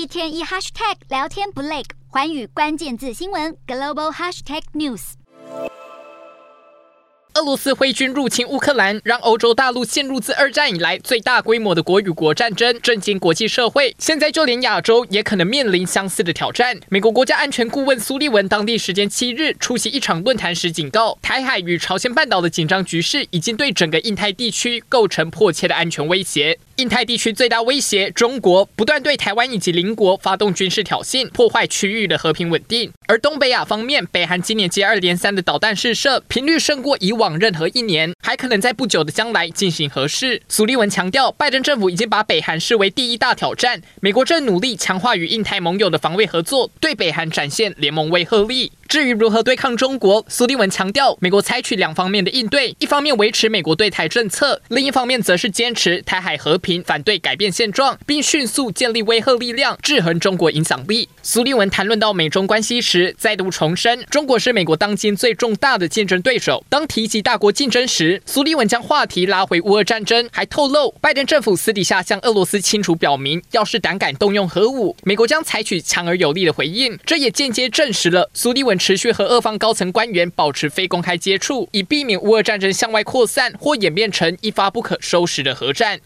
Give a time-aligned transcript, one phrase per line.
[0.00, 5.12] 一天一 hashtag 聊天不累，环宇关键字新闻 global hashtag news。
[7.34, 13.94] 俄罗斯挥军入侵乌克兰，让欧洲大陆陷入自二战以来最大规模的国与国战争，震惊国际社会。
[13.98, 16.80] 现在就连亚洲也可能面临相似的挑战。
[16.88, 26.58] 美国国家安全顾问苏利文当地时间七日出席一场论坛时警告，台海与朝鲜半岛的紧张局势已经对整个印太地区构成迫切的安全威胁。
[26.80, 32.90] 印太地区最大威胁中国不断对台湾以及邻国发动军事挑衅，破坏区域的和平稳定。
[33.06, 40.40] 而东北亚方面，北韩今年接二连三的导弹试射频率胜过以往任何一年，还可能在不久的将来进行核试。
[40.48, 48.72] 苏利文强调，拜登政府已经把北韩视为第一大挑战，美国正努力强化与印太盟友的防卫合作，对北韩展现联盟威慑力。
[48.90, 61.08] 至于如何对抗中国，苏利文强调，美国采取两方面的应对：一方面维持美国对台政策，另一方面则是坚持台海和平，反对改变现状，并迅速建立威慑力量，制衡中国影响力。
[61.22, 66.64] 苏利文谈论到美中关系时，再度重申，中国是美国当今最重大的竞争对手。
[66.68, 76.98] 当提及大国竞争时，苏利文将话题拉回乌俄战争，还透露，拜登政府私底下向俄罗斯清楚表明，要是胆敢动用核武，美国将采取强而有力的回应。
[77.06, 78.79] 这也间接证实了苏利文。
[78.80, 85.98] 持续和俄方高层官员保持非公开接触，以避免乌俄战争向外扩散或演变成一发不可收拾的核战。